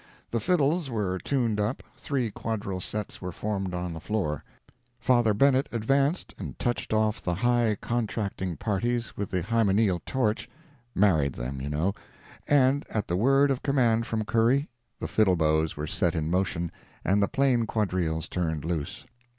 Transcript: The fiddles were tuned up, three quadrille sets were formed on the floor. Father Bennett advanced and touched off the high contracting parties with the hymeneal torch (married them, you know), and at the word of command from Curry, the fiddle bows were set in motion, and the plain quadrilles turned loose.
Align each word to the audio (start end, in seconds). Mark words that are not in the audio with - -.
The 0.31 0.39
fiddles 0.39 0.89
were 0.89 1.19
tuned 1.19 1.59
up, 1.59 1.83
three 1.95 2.31
quadrille 2.31 2.79
sets 2.79 3.21
were 3.21 3.31
formed 3.31 3.75
on 3.75 3.93
the 3.93 3.99
floor. 3.99 4.43
Father 4.99 5.31
Bennett 5.31 5.69
advanced 5.71 6.33
and 6.39 6.57
touched 6.57 6.91
off 6.91 7.21
the 7.21 7.35
high 7.35 7.77
contracting 7.79 8.57
parties 8.57 9.15
with 9.15 9.29
the 9.29 9.43
hymeneal 9.43 10.01
torch 10.03 10.49
(married 10.95 11.33
them, 11.33 11.61
you 11.61 11.69
know), 11.69 11.93
and 12.47 12.83
at 12.89 13.07
the 13.07 13.15
word 13.15 13.51
of 13.51 13.61
command 13.61 14.07
from 14.07 14.25
Curry, 14.25 14.69
the 14.99 15.07
fiddle 15.07 15.35
bows 15.35 15.77
were 15.77 15.85
set 15.85 16.15
in 16.15 16.31
motion, 16.31 16.71
and 17.05 17.21
the 17.21 17.27
plain 17.27 17.67
quadrilles 17.67 18.27
turned 18.27 18.65
loose. 18.65 19.05